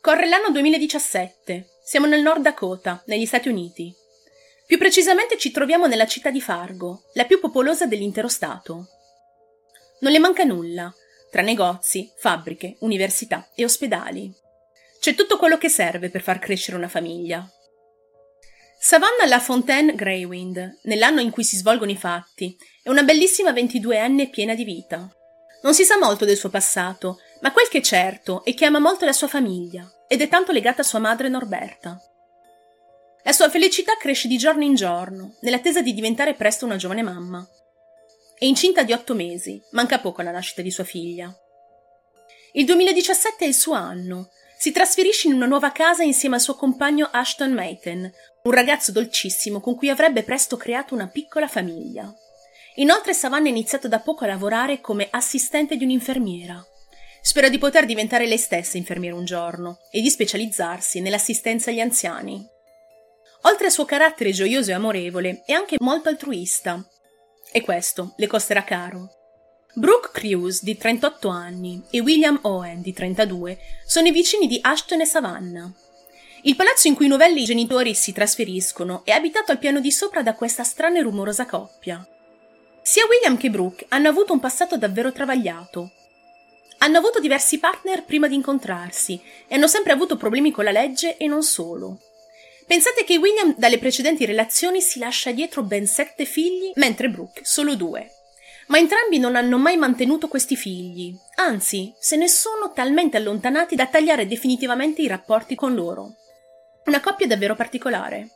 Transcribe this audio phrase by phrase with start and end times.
[0.00, 1.68] Corre l'anno 2017.
[1.84, 3.94] Siamo nel Nord Dakota, negli Stati Uniti.
[4.66, 8.88] Più precisamente ci troviamo nella città di Fargo, la più popolosa dell'intero stato.
[10.00, 10.90] Non le manca nulla,
[11.30, 14.32] tra negozi, fabbriche, università e ospedali.
[15.00, 17.46] C'è tutto quello che serve per far crescere una famiglia.
[18.78, 24.30] Savannah La Fontaine Greywind, nell'anno in cui si svolgono i fatti, è una bellissima 22enne
[24.30, 25.14] piena di vita.
[25.62, 28.78] Non si sa molto del suo passato, ma quel che è certo è che ama
[28.78, 32.00] molto la sua famiglia ed è tanto legata a sua madre Norberta.
[33.22, 37.46] La sua felicità cresce di giorno in giorno, nell'attesa di diventare presto una giovane mamma.
[38.38, 41.30] È incinta di otto mesi, manca poco alla nascita di sua figlia.
[42.52, 44.30] Il 2017 è il suo anno.
[44.58, 48.10] Si trasferisce in una nuova casa insieme al suo compagno Ashton Mayton,
[48.42, 52.12] un ragazzo dolcissimo con cui avrebbe presto creato una piccola famiglia.
[52.76, 56.64] Inoltre Savannah ha iniziato da poco a lavorare come assistente di un'infermiera.
[57.22, 62.44] Spera di poter diventare lei stessa infermiera un giorno e di specializzarsi nell'assistenza agli anziani.
[63.42, 66.84] Oltre al suo carattere gioioso e amorevole, è anche molto altruista.
[67.52, 69.08] E questo le costerà caro.
[69.74, 75.00] Brooke Crews, di 38 anni, e William Owen, di 32, sono i vicini di Ashton
[75.00, 75.72] e Savannah.
[76.42, 80.22] Il palazzo in cui i novelli genitori si trasferiscono è abitato al piano di sopra
[80.22, 82.06] da questa strana e rumorosa coppia.
[82.82, 85.92] Sia William che Brooke hanno avuto un passato davvero travagliato.
[86.82, 91.18] Hanno avuto diversi partner prima di incontrarsi e hanno sempre avuto problemi con la legge
[91.18, 91.98] e non solo.
[92.66, 97.74] Pensate che William dalle precedenti relazioni si lascia dietro ben sette figli, mentre Brooke solo
[97.74, 98.10] due.
[98.68, 103.86] Ma entrambi non hanno mai mantenuto questi figli, anzi, se ne sono talmente allontanati da
[103.86, 106.14] tagliare definitivamente i rapporti con loro.
[106.86, 108.28] Una coppia davvero particolare.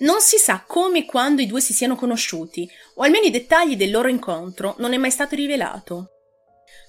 [0.00, 3.74] Non si sa come e quando i due si siano conosciuti, o almeno i dettagli
[3.74, 6.11] del loro incontro non è mai stato rivelato.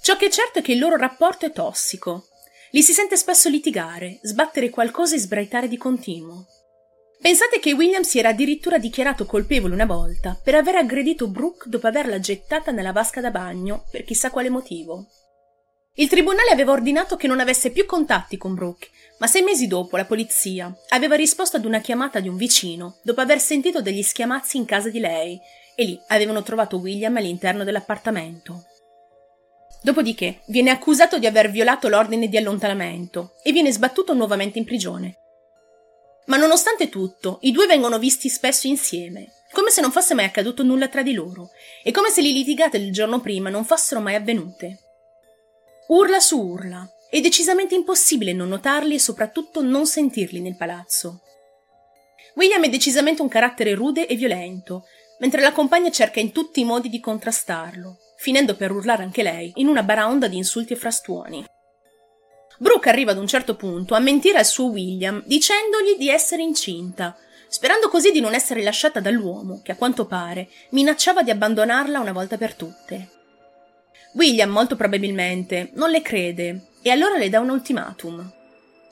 [0.04, 2.28] Ciò che è certo è che il loro rapporto è tossico.
[2.72, 6.46] Li si sente spesso litigare, sbattere qualcosa e sbraitare di continuo.
[7.22, 11.88] Pensate che William si era addirittura dichiarato colpevole una volta per aver aggredito Brooke dopo
[11.88, 15.08] averla gettata nella vasca da bagno per chissà quale motivo.
[15.94, 19.96] Il tribunale aveva ordinato che non avesse più contatti con Brooke, ma sei mesi dopo
[19.96, 24.58] la polizia aveva risposto ad una chiamata di un vicino dopo aver sentito degli schiamazzi
[24.58, 25.40] in casa di lei
[25.78, 28.66] e lì avevano trovato William all'interno dell'appartamento.
[29.84, 35.18] Dopodiché viene accusato di aver violato l'ordine di allontanamento e viene sbattuto nuovamente in prigione.
[36.28, 40.64] Ma nonostante tutto, i due vengono visti spesso insieme, come se non fosse mai accaduto
[40.64, 41.50] nulla tra di loro
[41.84, 44.80] e come se le litigate del giorno prima non fossero mai avvenute.
[45.88, 46.90] Urla su urla.
[47.10, 51.24] È decisamente impossibile non notarli e soprattutto non sentirli nel palazzo.
[52.36, 54.86] William è decisamente un carattere rude e violento,
[55.20, 59.52] mentre la compagna cerca in tutti i modi di contrastarlo, finendo per urlare anche lei
[59.56, 61.46] in una baraonda di insulti e frastuoni.
[62.58, 67.18] Brooke arriva ad un certo punto a mentire al suo William dicendogli di essere incinta,
[67.50, 72.14] sperando così di non essere lasciata dall'uomo che, a quanto pare, minacciava di abbandonarla una
[72.14, 73.10] volta per tutte.
[74.14, 78.34] William molto probabilmente non le crede e allora le dà un ultimatum.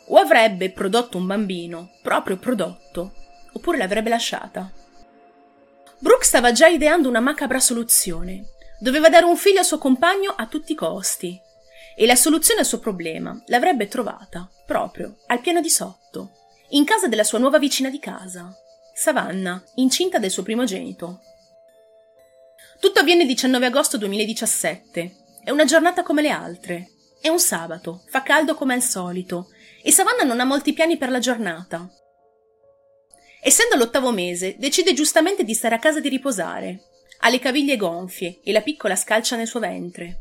[0.08, 3.14] O avrebbe prodotto un bambino, proprio prodotto,
[3.54, 4.70] oppure l'avrebbe lasciata.
[6.00, 8.48] Brooke stava già ideando una macabra soluzione.
[8.82, 11.40] Doveva dare un figlio al suo compagno a tutti i costi.
[11.96, 16.32] E la soluzione al suo problema l'avrebbe trovata proprio al piano di sotto,
[16.70, 18.52] in casa della sua nuova vicina di casa,
[18.96, 21.20] Savannah, incinta del suo primogenito.
[22.80, 25.16] Tutto avviene il 19 agosto 2017.
[25.44, 26.90] È una giornata come le altre.
[27.22, 29.50] È un sabato, fa caldo come al solito,
[29.84, 31.88] e Savannah non ha molti piani per la giornata.
[33.44, 36.86] Essendo l'ottavo mese, decide giustamente di stare a casa di riposare.
[37.22, 40.20] Ha le caviglie gonfie e la piccola scalcia nel suo ventre.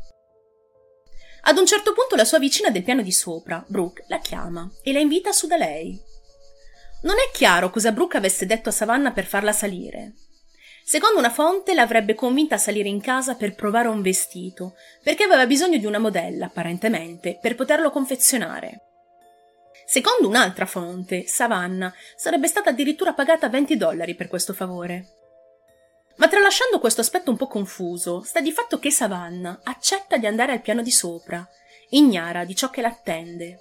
[1.43, 4.93] Ad un certo punto la sua vicina del piano di sopra, Brooke, la chiama e
[4.93, 5.99] la invita su da lei.
[7.01, 10.13] Non è chiaro cosa Brooke avesse detto a Savannah per farla salire.
[10.83, 15.47] Secondo una fonte l'avrebbe convinta a salire in casa per provare un vestito, perché aveva
[15.47, 18.81] bisogno di una modella, apparentemente, per poterlo confezionare.
[19.85, 25.20] Secondo un'altra fonte, Savannah sarebbe stata addirittura pagata 20 dollari per questo favore.
[26.21, 30.51] Ma tralasciando questo aspetto un po' confuso, sta di fatto che Savannah accetta di andare
[30.51, 31.43] al piano di sopra,
[31.89, 33.59] ignara di ciò che l'attende.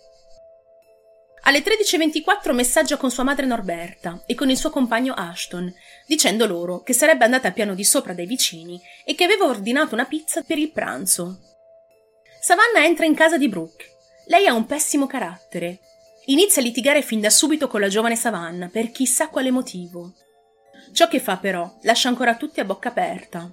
[1.44, 5.74] Alle 13.24 messaggia con sua madre Norberta e con il suo compagno Ashton,
[6.06, 9.94] dicendo loro che sarebbe andata al piano di sopra dai vicini e che aveva ordinato
[9.94, 11.38] una pizza per il pranzo.
[12.42, 13.86] Savannah entra in casa di Brooke.
[14.26, 15.78] Lei ha un pessimo carattere.
[16.26, 20.12] Inizia a litigare fin da subito con la giovane Savannah per chissà quale motivo.
[20.92, 23.50] Ciò che fa però lascia ancora tutti a bocca aperta.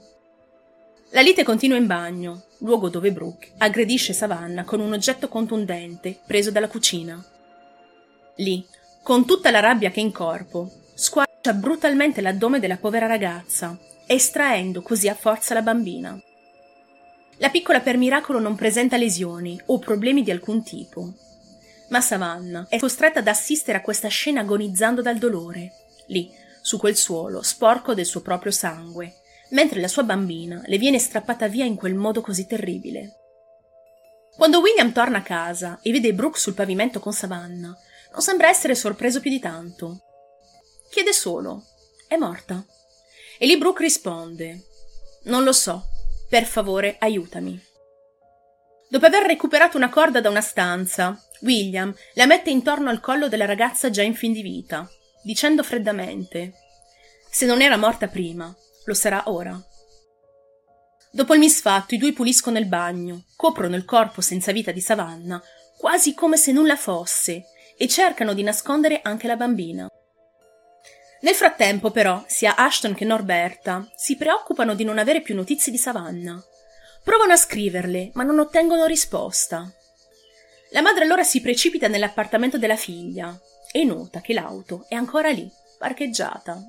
[1.11, 6.51] La lite continua in bagno, luogo dove Brooke aggredisce Savannah con un oggetto contundente preso
[6.51, 7.23] dalla cucina.
[8.37, 8.65] Lì,
[9.03, 14.81] con tutta la rabbia che è in corpo, squarcia brutalmente l'addome della povera ragazza, estraendo
[14.81, 16.19] così a forza la bambina.
[17.37, 21.13] La piccola per miracolo non presenta lesioni o problemi di alcun tipo.
[21.89, 25.71] Ma Savannah è costretta ad assistere a questa scena agonizzando dal dolore,
[26.07, 26.29] lì,
[26.67, 29.21] su quel suolo, sporco del suo proprio sangue,
[29.51, 33.19] mentre la sua bambina le viene strappata via in quel modo così terribile.
[34.35, 37.73] Quando William torna a casa e vede Brooke sul pavimento con Savannah,
[38.11, 40.01] non sembra essere sorpreso più di tanto.
[40.89, 41.63] Chiede solo:
[42.05, 42.65] È morta?
[43.39, 44.65] E lì Brooke risponde:
[45.23, 45.85] Non lo so,
[46.27, 47.57] per favore, aiutami.
[48.89, 53.45] Dopo aver recuperato una corda da una stanza, William la mette intorno al collo della
[53.45, 54.89] ragazza già in fin di vita,
[55.27, 56.53] dicendo freddamente:
[57.29, 59.61] Se non era morta prima, lo sarà ora.
[61.11, 65.41] Dopo il misfatto, i due puliscono il bagno, coprono il corpo senza vita di Savannah,
[65.77, 67.43] quasi come se nulla fosse,
[67.77, 69.89] e cercano di nascondere anche la bambina.
[71.21, 75.77] Nel frattempo, però, sia Ashton che Norberta si preoccupano di non avere più notizie di
[75.77, 76.41] Savannah.
[77.03, 79.69] Provano a scriverle, ma non ottengono risposta.
[80.71, 83.37] La madre allora si precipita nell'appartamento della figlia
[83.79, 85.47] e nota che l'auto è ancora lì,
[85.77, 86.59] parcheggiata.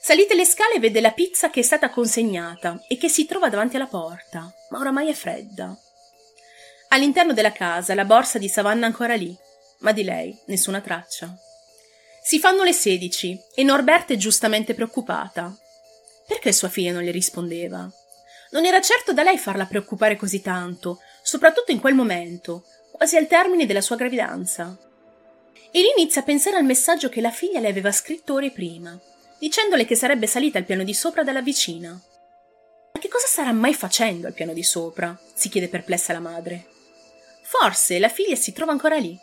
[0.00, 3.50] Salite le scale e vede la pizza che è stata consegnata e che si trova
[3.50, 5.76] davanti alla porta, ma oramai è fredda.
[6.88, 9.36] All'interno della casa la borsa di Savannah ancora lì,
[9.80, 11.36] ma di lei nessuna traccia.
[12.22, 15.54] Si fanno le sedici e Norberta è giustamente preoccupata.
[16.26, 17.86] Perché sua figlia non le rispondeva?
[18.52, 23.26] Non era certo da lei farla preoccupare così tanto, soprattutto in quel momento, quasi al
[23.26, 24.78] termine della sua gravidanza.
[25.72, 28.98] E lì inizia a pensare al messaggio che la figlia le aveva scritto ore prima,
[29.38, 31.90] dicendole che sarebbe salita al piano di sopra dalla vicina.
[31.90, 35.16] Ma che cosa starà mai facendo al piano di sopra?
[35.32, 36.66] si chiede perplessa la madre.
[37.42, 39.18] Forse la figlia si trova ancora lì.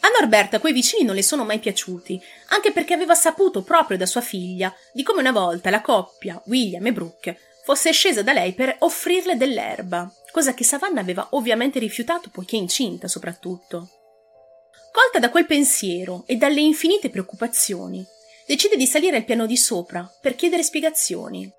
[0.00, 4.06] A Norberta quei vicini non le sono mai piaciuti, anche perché aveva saputo proprio da
[4.06, 8.52] sua figlia di come una volta la coppia, William e Brooke, fosse scesa da lei
[8.52, 13.95] per offrirle dell'erba, cosa che Savannah aveva ovviamente rifiutato poiché incinta soprattutto.
[14.96, 18.02] Colta da quel pensiero e dalle infinite preoccupazioni,
[18.46, 21.52] decide di salire al piano di sopra per chiedere spiegazioni.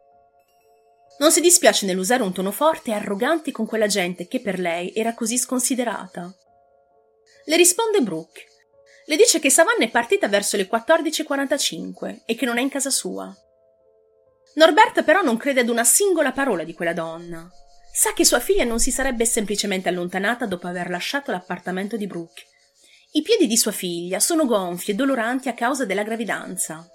[1.20, 4.92] Non si dispiace nell'usare un tono forte e arrogante con quella gente che per lei
[4.96, 6.34] era così sconsiderata.
[7.46, 8.44] Le risponde Brooke.
[9.06, 12.90] Le dice che Savannah è partita verso le 14.45 e che non è in casa
[12.90, 13.32] sua.
[14.56, 17.48] Norberta però non crede ad una singola parola di quella donna.
[17.94, 22.44] Sa che sua figlia non si sarebbe semplicemente allontanata dopo aver lasciato l'appartamento di Brooke.
[23.18, 26.88] I piedi di sua figlia sono gonfi e doloranti a causa della gravidanza.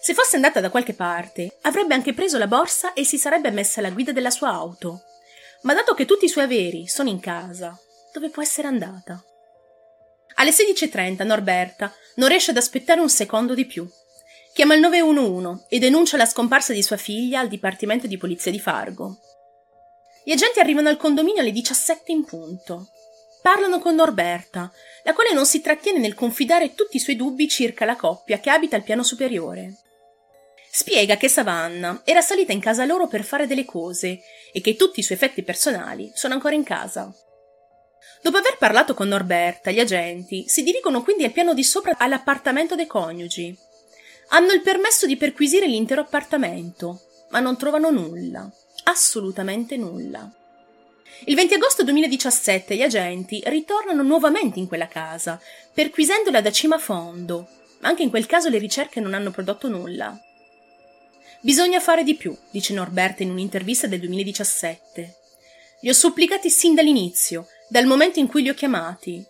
[0.00, 3.80] Se fosse andata da qualche parte, avrebbe anche preso la borsa e si sarebbe messa
[3.80, 5.02] alla guida della sua auto.
[5.62, 7.78] Ma dato che tutti i suoi averi sono in casa,
[8.14, 9.22] dove può essere andata?
[10.36, 13.86] Alle 16.30 Norberta non riesce ad aspettare un secondo di più.
[14.54, 18.58] Chiama il 911 e denuncia la scomparsa di sua figlia al Dipartimento di Polizia di
[18.58, 19.18] Fargo.
[20.24, 22.88] Gli agenti arrivano al condominio alle 17 in punto.
[23.42, 24.72] Parlano con Norberta,
[25.06, 28.50] la quale non si trattiene nel confidare tutti i suoi dubbi circa la coppia che
[28.50, 29.76] abita al piano superiore.
[30.68, 34.18] Spiega che Savannah era salita in casa loro per fare delle cose
[34.52, 37.14] e che tutti i suoi effetti personali sono ancora in casa.
[38.20, 42.74] Dopo aver parlato con Norberta, gli agenti si dirigono quindi al piano di sopra all'appartamento
[42.74, 43.56] dei coniugi.
[44.30, 48.50] Hanno il permesso di perquisire l'intero appartamento, ma non trovano nulla,
[48.82, 50.28] assolutamente nulla.
[51.24, 55.40] Il 20 agosto 2017 gli agenti ritornano nuovamente in quella casa,
[55.72, 57.48] perquisendola da cima a fondo,
[57.80, 60.16] ma anche in quel caso le ricerche non hanno prodotto nulla.
[61.40, 65.16] Bisogna fare di più, dice Norberta in un'intervista del 2017.
[65.80, 69.24] Li ho supplicati sin dall'inizio, dal momento in cui li ho chiamati.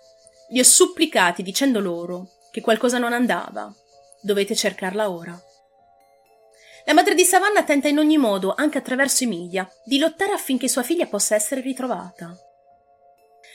[0.50, 3.73] Li ho supplicati dicendo loro che qualcosa non andava.
[4.21, 5.40] Dovete cercarla ora.
[6.87, 10.85] La madre di Savannah tenta in ogni modo, anche attraverso Emilia, di lottare affinché sua
[10.85, 12.33] figlia possa essere ritrovata.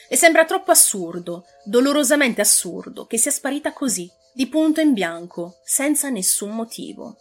[0.09, 6.09] Le sembra troppo assurdo, dolorosamente assurdo, che sia sparita così, di punto in bianco, senza
[6.09, 7.15] nessun motivo.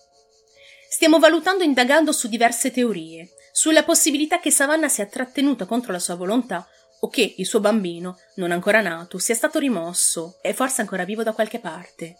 [0.88, 6.00] Stiamo valutando e indagando su diverse teorie, sulla possibilità che Savannah sia trattenuta contro la
[6.00, 6.67] sua volontà
[7.02, 11.23] o che il suo bambino, non ancora nato, sia stato rimosso e forse ancora vivo
[11.23, 12.17] da qualche parte.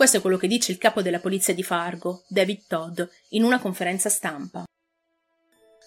[0.00, 3.02] Questo è quello che dice il capo della polizia di Fargo, David Todd,
[3.32, 4.64] in una conferenza stampa.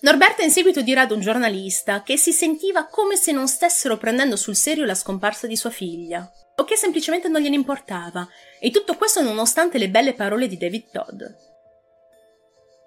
[0.02, 4.36] Norberta in seguito dirà ad un giornalista che si sentiva come se non stessero prendendo
[4.36, 8.30] sul serio la scomparsa di sua figlia, o che semplicemente non gliene importava,
[8.60, 11.24] e tutto questo nonostante le belle parole di David Todd.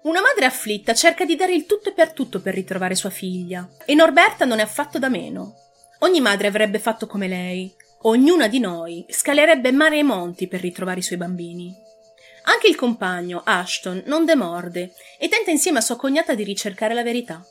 [0.03, 3.67] Una madre afflitta cerca di dare il tutto e per tutto per ritrovare sua figlia,
[3.83, 5.55] e Norberta non è affatto da meno.
[5.99, 10.99] Ogni madre avrebbe fatto come lei, ognuna di noi scalerebbe mare e monti per ritrovare
[10.99, 11.75] i suoi bambini.
[12.43, 17.03] Anche il compagno, Ashton, non demorde e tenta insieme a sua cognata di ricercare la
[17.03, 17.45] verità.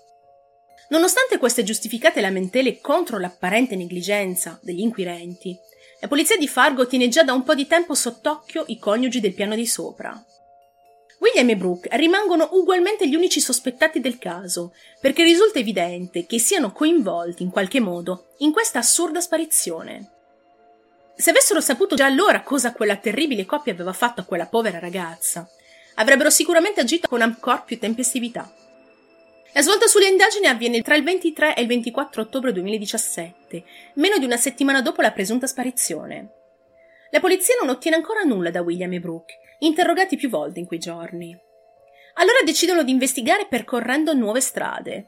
[0.88, 5.58] Nonostante queste giustificate lamentele contro l'apparente negligenza degli inquirenti,
[6.00, 9.34] la polizia di Fargo tiene già da un po' di tempo sott'occhio i coniugi del
[9.34, 10.24] piano di sopra.
[11.18, 16.72] William e Brooke rimangono ugualmente gli unici sospettati del caso, perché risulta evidente che siano
[16.72, 20.15] coinvolti in qualche modo in questa assurda sparizione.
[21.16, 25.48] Se avessero saputo già allora cosa quella terribile coppia aveva fatto a quella povera ragazza,
[25.94, 28.52] avrebbero sicuramente agito con ancora più tempestività.
[29.54, 34.26] La svolta sulle indagini avviene tra il 23 e il 24 ottobre 2017, meno di
[34.26, 36.32] una settimana dopo la presunta sparizione.
[37.10, 40.78] La polizia non ottiene ancora nulla da William e Brooke, interrogati più volte in quei
[40.78, 41.34] giorni.
[42.18, 45.06] Allora decidono di investigare percorrendo nuove strade.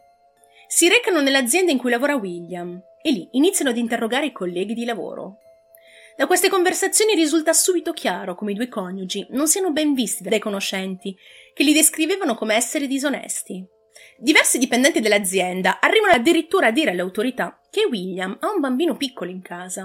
[0.67, 4.87] Si recano nell'azienda in cui lavora William e lì iniziano ad interrogare i colleghi di
[4.87, 5.41] lavoro.
[6.19, 10.41] Da queste conversazioni risulta subito chiaro come i due coniugi non siano ben visti dai
[10.41, 11.17] conoscenti,
[11.55, 13.65] che li descrivevano come esseri disonesti.
[14.19, 19.31] Diversi dipendenti dell'azienda arrivano addirittura a dire alle autorità che William ha un bambino piccolo
[19.31, 19.83] in casa.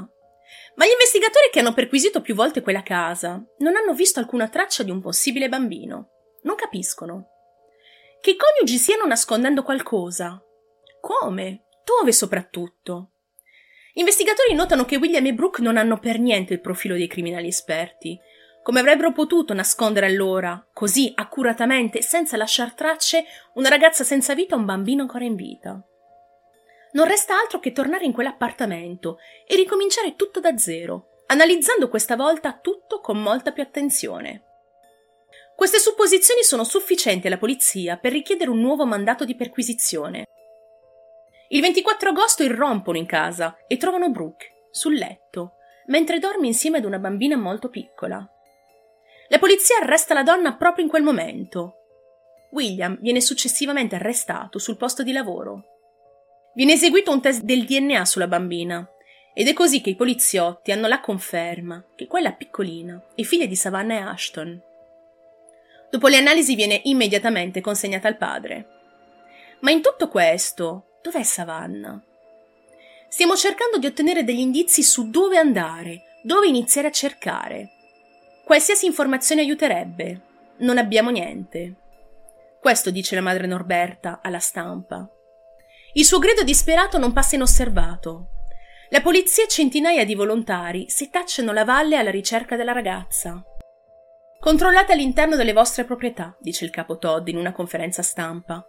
[0.73, 4.81] Ma gli investigatori che hanno perquisito più volte quella casa non hanno visto alcuna traccia
[4.81, 6.07] di un possibile bambino.
[6.41, 7.27] Non capiscono.
[8.21, 10.43] Che i coniugi stiano nascondendo qualcosa.
[10.99, 11.65] Come?
[11.85, 13.12] Dove soprattutto?
[13.93, 18.19] Investigatori notano che William e Brooke non hanno per niente il profilo dei criminali esperti
[18.63, 24.57] come avrebbero potuto nascondere allora, così accuratamente, senza lasciar tracce, una ragazza senza vita e
[24.57, 25.85] un bambino ancora in vita?
[26.93, 32.57] Non resta altro che tornare in quell'appartamento e ricominciare tutto da zero, analizzando questa volta
[32.57, 34.43] tutto con molta più attenzione.
[35.57, 40.25] Queste supposizioni sono sufficienti alla polizia per richiedere un nuovo mandato di perquisizione.
[41.53, 45.53] Il 24 agosto irrompono in casa e trovano Brooke sul letto,
[45.86, 48.27] mentre dorme insieme ad una bambina molto piccola.
[49.27, 51.75] La polizia arresta la donna proprio in quel momento.
[52.53, 55.65] William viene successivamente arrestato sul posto di lavoro.
[56.55, 58.89] Viene eseguito un test del DNA sulla bambina
[59.36, 63.55] ed è così che i poliziotti hanno la conferma che quella piccolina è figlia di
[63.55, 64.60] Savannah e Ashton.
[65.91, 68.67] Dopo le analisi viene immediatamente consegnata al padre.
[69.60, 72.01] Ma in tutto questo, dov'è Savannah?
[73.10, 77.69] Stiamo cercando di ottenere degli indizi su dove andare, dove iniziare a cercare.
[78.43, 80.22] Qualsiasi informazione aiuterebbe.
[80.60, 81.75] Non abbiamo niente.
[82.60, 85.07] Questo dice la madre Norberta alla stampa.
[85.93, 88.29] Il suo grido disperato non passa inosservato.
[88.89, 93.43] La polizia e centinaia di volontari si tacciano la valle alla ricerca della ragazza.
[94.39, 98.65] Controllate all'interno delle vostre proprietà, dice il capo Todd in una conferenza stampa.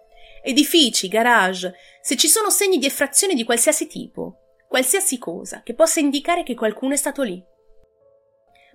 [0.46, 6.00] Edifici, garage, se ci sono segni di effrazione di qualsiasi tipo, qualsiasi cosa che possa
[6.00, 7.42] indicare che qualcuno è stato lì.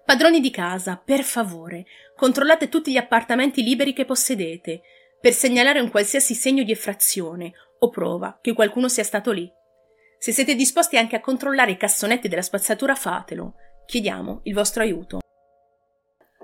[0.03, 1.85] Padroni di casa, per favore,
[2.15, 4.81] controllate tutti gli appartamenti liberi che possedete,
[5.21, 9.47] per segnalare un qualsiasi segno di effrazione o prova che qualcuno sia stato lì.
[10.17, 13.53] Se siete disposti anche a controllare i cassonetti della spazzatura, fatelo.
[13.85, 15.19] Chiediamo il vostro aiuto.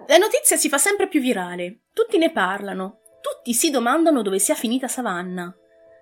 [0.05, 4.53] La notizia si fa sempre più virale, tutti ne parlano, tutti si domandano dove sia
[4.53, 5.51] finita Savannah.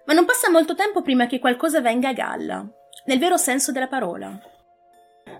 [0.05, 2.67] Ma non passa molto tempo prima che qualcosa venga a galla,
[3.05, 4.37] nel vero senso della parola.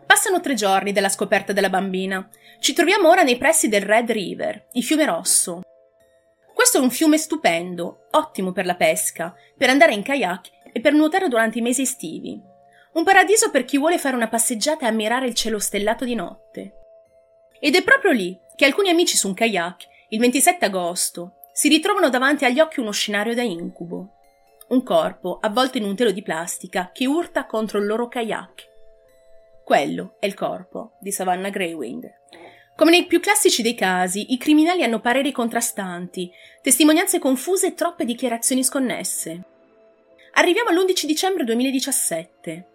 [0.06, 2.26] Passano tre giorni dalla scoperta della bambina.
[2.60, 5.62] Ci troviamo ora nei pressi del Red River, il fiume rosso.
[6.54, 10.94] Questo è un fiume stupendo, ottimo per la pesca, per andare in kayak e per
[10.94, 12.42] nuotare durante i mesi estivi.
[12.94, 16.76] Un paradiso per chi vuole fare una passeggiata e ammirare il cielo stellato di notte.
[17.60, 22.10] Ed è proprio lì che alcuni amici su un kayak, il 27 agosto, si ritrovano
[22.10, 24.16] davanti agli occhi uno scenario da incubo.
[24.70, 28.72] Un corpo avvolto in un telo di plastica che urta contro il loro kayak
[29.64, 32.12] quello è il corpo di Savannah Greywind.
[32.76, 36.30] Come nei più classici dei casi, i criminali hanno pareri contrastanti,
[36.62, 39.44] testimonianze confuse e troppe dichiarazioni sconnesse.
[40.34, 42.68] Arriviamo all'11 dicembre 2017.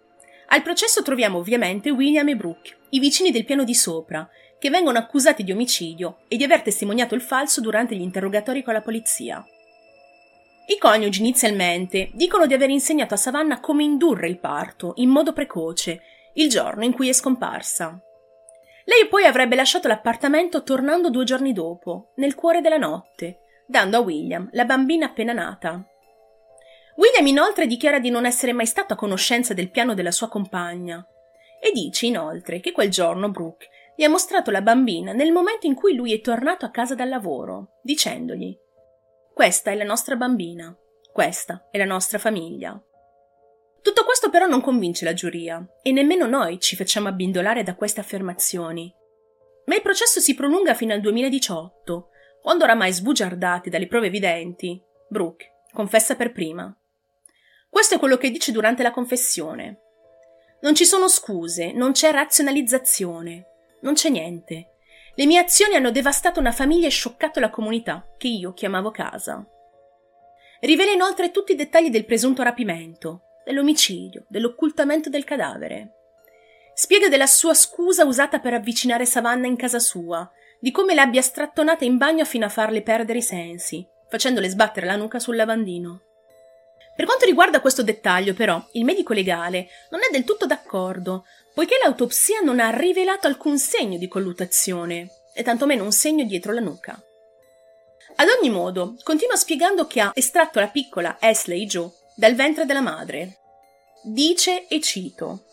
[0.47, 4.27] Al processo troviamo ovviamente William e Brooke, i vicini del piano di sopra,
[4.59, 8.73] che vengono accusati di omicidio e di aver testimoniato il falso durante gli interrogatori con
[8.73, 9.43] la polizia.
[10.67, 15.33] I coniugi inizialmente dicono di aver insegnato a Savannah come indurre il parto in modo
[15.33, 16.01] precoce
[16.33, 17.99] il giorno in cui è scomparsa.
[18.85, 24.01] Lei poi avrebbe lasciato l'appartamento tornando due giorni dopo, nel cuore della notte, dando a
[24.01, 25.83] William la bambina appena nata.
[26.95, 31.05] William inoltre dichiara di non essere mai stato a conoscenza del piano della sua compagna
[31.61, 35.75] e dice inoltre che quel giorno Brooke gli ha mostrato la bambina nel momento in
[35.75, 38.57] cui lui è tornato a casa dal lavoro, dicendogli
[39.33, 40.73] Questa è la nostra bambina,
[41.11, 42.81] questa è la nostra famiglia.
[43.81, 47.99] Tutto Questo però non convince la giuria, e nemmeno noi ci facciamo abbindolare da queste
[47.99, 48.89] affermazioni.
[49.65, 52.07] Ma il processo si prolunga fino al 2018,
[52.41, 56.73] quando oramai sbugiardati dalle prove evidenti, Brooke confessa per prima.
[57.69, 59.81] Questo è quello che dice durante la confessione.
[60.61, 63.49] Non ci sono scuse, non c'è razionalizzazione,
[63.81, 64.73] non c'è niente.
[65.15, 69.45] Le mie azioni hanno devastato una famiglia e scioccato la comunità, che io chiamavo casa.
[70.61, 75.93] Rivela inoltre tutti i dettagli del presunto rapimento, dell'omicidio, dell'occultamento del cadavere.
[76.73, 81.85] Spiega della sua scusa usata per avvicinare Savannah in casa sua, di come l'abbia strattonata
[81.85, 86.03] in bagno fino a farle perdere i sensi, facendole sbattere la nuca sul lavandino.
[86.95, 91.23] Per quanto riguarda questo dettaglio, però, il medico legale non è del tutto d'accordo,
[91.59, 96.61] poiché l'autopsia non ha rivelato alcun segno di colluttazione, e tantomeno un segno dietro la
[96.61, 96.97] nuca.
[98.15, 102.79] Ad ogni modo, continua spiegando che ha estratto la piccola Ashley Joe dal ventre della
[102.79, 103.39] madre.
[104.03, 105.43] Dice, e cito,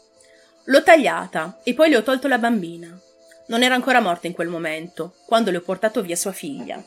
[0.67, 2.97] L'ho tagliata e poi le ho tolto la bambina.
[3.49, 6.81] Non era ancora morta in quel momento, quando le ho portato via sua figlia.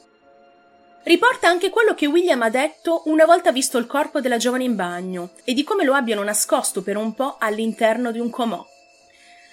[1.04, 4.78] Riporta anche quello che William ha detto una volta visto il corpo della giovane in
[4.78, 8.66] bagno e di come lo abbiano nascosto per un po' all'interno di un comò.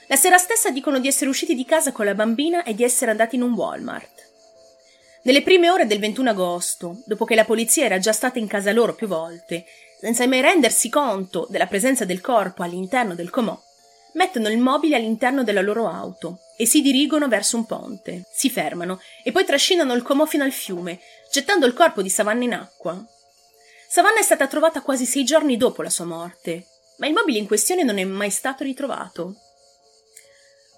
[0.08, 3.10] La sera stessa dicono di essere usciti di casa con la bambina e di essere
[3.10, 4.24] andati in un Walmart.
[5.22, 8.70] Nelle prime ore del 21 agosto, dopo che la polizia era già stata in casa
[8.70, 9.64] loro più volte,
[9.98, 13.60] senza mai rendersi conto della presenza del corpo all'interno del comò,
[14.12, 18.26] mettono il mobile all'interno della loro auto e si dirigono verso un ponte.
[18.32, 21.00] Si fermano e poi trascinano il comò fino al fiume,
[21.32, 23.04] gettando il corpo di Savannah in acqua.
[23.88, 26.66] Savannah è stata trovata quasi sei giorni dopo la sua morte,
[26.98, 29.34] ma il mobile in questione non è mai stato ritrovato.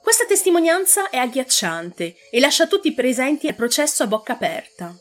[0.08, 4.96] Questa testimonianza è agghiacciante e lascia tutti i presenti al processo a bocca aperta.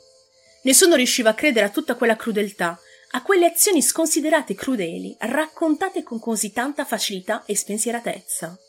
[0.64, 2.78] Nessuno riusciva a credere a tutta quella crudeltà,
[3.12, 8.60] a quelle azioni sconsiderate crudeli, raccontate con così tanta facilità e spensieratezza.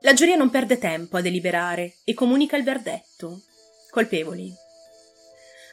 [0.00, 3.44] La giuria non perde tempo a deliberare e comunica il verdetto.
[3.88, 4.52] Colpevoli.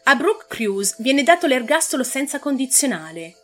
[0.05, 3.40] A Brooke Cruz viene dato l'ergastolo senza condizionale.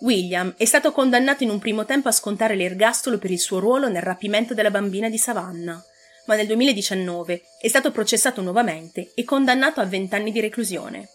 [0.00, 3.88] William è stato condannato in un primo tempo a scontare l'ergastolo per il suo ruolo
[3.88, 5.82] nel rapimento della bambina di Savannah,
[6.26, 11.08] ma nel 2019 è stato processato nuovamente e condannato a vent'anni di reclusione.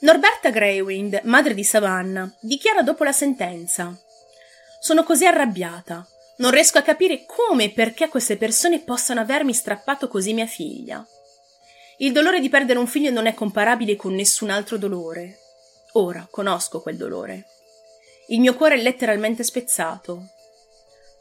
[0.00, 3.98] Norberta Greywind, madre di Savannah, dichiara dopo la sentenza
[4.80, 6.06] Sono così arrabbiata.
[6.38, 11.06] Non riesco a capire come e perché queste persone possano avermi strappato così mia figlia.
[11.98, 15.38] Il dolore di perdere un figlio non è comparabile con nessun altro dolore.
[15.92, 17.46] Ora conosco quel dolore.
[18.28, 20.30] Il mio cuore è letteralmente spezzato.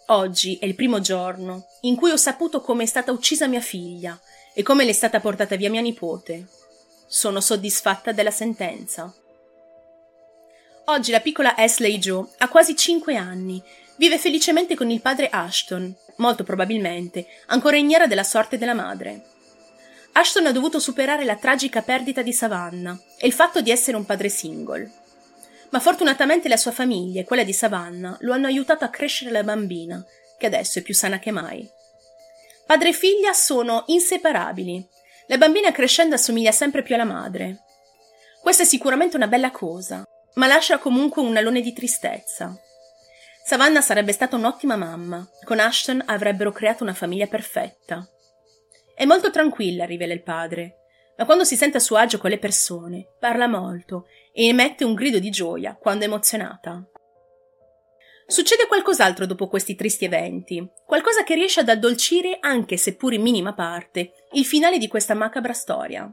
[0.07, 4.19] Oggi è il primo giorno in cui ho saputo come è stata uccisa mia figlia
[4.55, 6.47] e come le è stata portata via mia nipote.
[7.05, 9.13] Sono soddisfatta della sentenza.
[10.85, 13.61] Oggi la piccola Ashley Joe ha quasi cinque anni.
[13.97, 19.25] Vive felicemente con il padre Ashton, molto probabilmente ancora ignara della sorte della madre.
[20.13, 24.05] Ashton ha dovuto superare la tragica perdita di Savannah e il fatto di essere un
[24.05, 25.03] padre single.
[25.69, 29.43] Ma fortunatamente la sua famiglia e quella di Savannah lo hanno aiutato a crescere la
[29.43, 30.03] bambina,
[30.37, 31.67] che adesso è più sana che mai.
[32.65, 34.89] Padre e figlia sono inseparabili
[35.27, 37.63] la bambina crescendo assomiglia sempre più alla madre.
[38.41, 42.55] Questa è sicuramente una bella cosa, ma lascia comunque un alone di tristezza.
[43.43, 48.07] Savannah sarebbe stata un'ottima mamma, con Ashton avrebbero creato una famiglia perfetta.
[48.93, 50.75] È molto tranquilla, rivela il padre,
[51.17, 54.93] ma quando si sente a suo agio con le persone, parla molto e emette un
[54.93, 56.85] grido di gioia quando è emozionata.
[58.27, 63.53] Succede qualcos'altro dopo questi tristi eventi, qualcosa che riesce ad addolcire, anche seppur in minima
[63.53, 66.11] parte, il finale di questa macabra storia.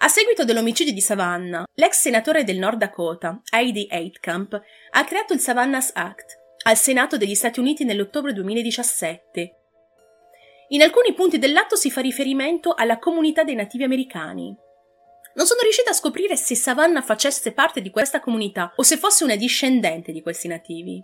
[0.00, 4.58] A seguito dell'omicidio di Savannah, l'ex senatore del Nord Dakota, Heidi Heitkamp,
[4.90, 9.54] ha creato il Savannah's Act al Senato degli Stati Uniti nell'ottobre 2017.
[10.68, 14.56] In alcuni punti dell'atto si fa riferimento alla comunità dei nativi americani.
[15.38, 19.22] Non sono riuscita a scoprire se Savannah facesse parte di questa comunità o se fosse
[19.22, 21.00] una discendente di questi nativi.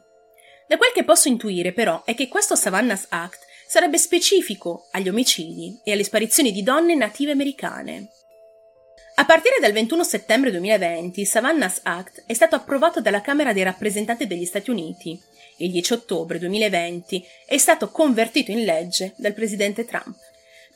[0.66, 5.78] Da quel che posso intuire, però, è che questo Savannah's Act sarebbe specifico agli omicidi
[5.84, 8.08] e alle sparizioni di donne native americane.
[9.14, 13.62] A partire dal 21 settembre 2020, il Savannah's Act è stato approvato dalla Camera dei
[13.62, 15.16] rappresentanti degli Stati Uniti
[15.56, 20.16] e il 10 ottobre 2020 è stato convertito in legge dal presidente Trump.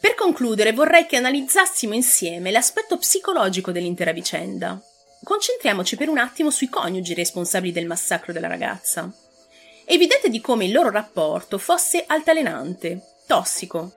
[0.00, 4.80] Per concludere vorrei che analizzassimo insieme l'aspetto psicologico dell'intera vicenda.
[5.24, 9.10] Concentriamoci per un attimo sui coniugi responsabili del massacro della ragazza.
[9.84, 13.92] È evidente di come il loro rapporto fosse altalenante, tossico.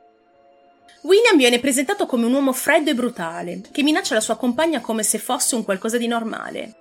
[1.01, 5.03] William viene presentato come un uomo freddo e brutale, che minaccia la sua compagna come
[5.03, 6.75] se fosse un qualcosa di normale.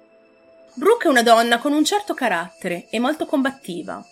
[0.74, 4.02] Brooke è una donna con un certo carattere e molto combattiva,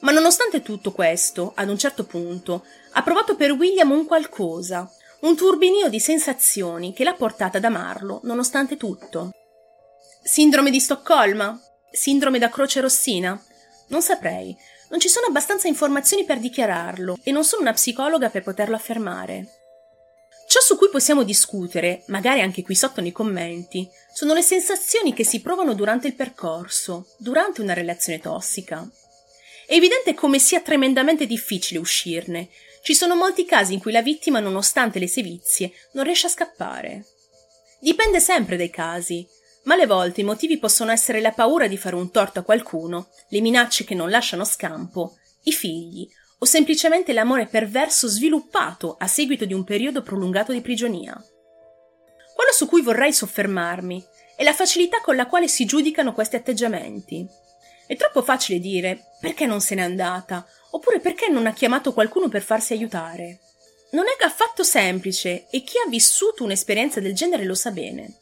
[0.00, 5.34] Ma nonostante tutto questo, ad un certo punto, ha provato per William un qualcosa, un
[5.34, 9.32] turbinio di sensazioni che l'ha portata ad amarlo, nonostante tutto.
[10.22, 11.60] Sindrome di Stoccolma?
[11.90, 13.42] Sindrome da croce rossina?
[13.88, 14.56] Non saprei.
[14.90, 19.58] Non ci sono abbastanza informazioni per dichiararlo e non sono una psicologa per poterlo affermare.
[20.48, 25.24] Ciò su cui possiamo discutere, magari anche qui sotto nei commenti, sono le sensazioni che
[25.24, 28.88] si provano durante il percorso, durante una relazione tossica.
[29.68, 32.48] È evidente come sia tremendamente difficile uscirne.
[32.80, 37.04] Ci sono molti casi in cui la vittima, nonostante le sevizie, non riesce a scappare.
[37.78, 39.28] Dipende sempre dai casi,
[39.64, 43.10] ma alle volte i motivi possono essere la paura di fare un torto a qualcuno,
[43.28, 49.44] le minacce che non lasciano scampo, i figli o semplicemente l'amore perverso sviluppato a seguito
[49.44, 51.12] di un periodo prolungato di prigionia.
[52.34, 54.02] Quello su cui vorrei soffermarmi
[54.34, 57.26] è la facilità con la quale si giudicano questi atteggiamenti.
[57.86, 62.28] È troppo facile dire perché non se n'è andata, oppure perché non ha chiamato qualcuno
[62.28, 63.40] per farsi aiutare.
[63.90, 68.14] Non è affatto semplice e chi ha vissuto un'esperienza del genere lo sa bene.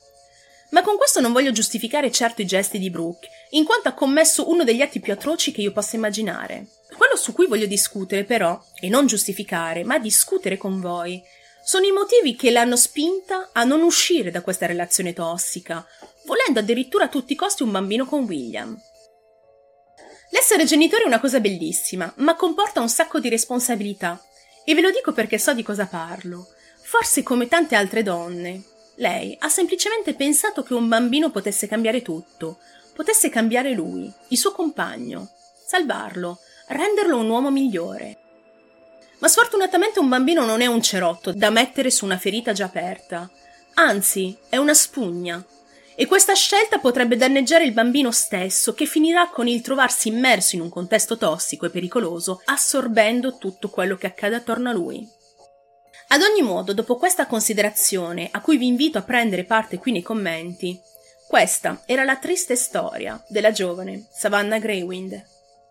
[0.70, 4.48] Ma con questo non voglio giustificare certo i gesti di Brooke, in quanto ha commesso
[4.48, 6.66] uno degli atti più atroci che io possa immaginare.
[6.96, 11.22] Quello su cui voglio discutere, però, e non giustificare, ma discutere con voi,
[11.64, 15.85] sono i motivi che l'hanno spinta a non uscire da questa relazione tossica,
[16.24, 18.80] volendo addirittura a tutti i costi un bambino con William.
[20.31, 24.21] L'essere genitori è una cosa bellissima, ma comporta un sacco di responsabilità.
[24.65, 26.49] E ve lo dico perché so di cosa parlo.
[26.83, 28.62] Forse come tante altre donne,
[28.97, 32.59] lei ha semplicemente pensato che un bambino potesse cambiare tutto,
[32.95, 35.31] potesse cambiare lui, il suo compagno,
[35.67, 38.19] salvarlo, renderlo un uomo migliore.
[39.19, 43.31] Ma sfortunatamente un bambino non è un cerotto da mettere su una ferita già aperta,
[43.75, 45.45] anzi è una spugna.
[45.98, 50.61] E questa scelta potrebbe danneggiare il bambino stesso, che finirà con il trovarsi immerso in
[50.61, 55.09] un contesto tossico e pericoloso, assorbendo tutto quello che accade attorno a lui.
[56.09, 60.02] Ad ogni modo, dopo questa considerazione, a cui vi invito a prendere parte qui nei
[60.02, 60.78] commenti,
[61.26, 65.36] questa era la triste storia della giovane Savannah Greywind.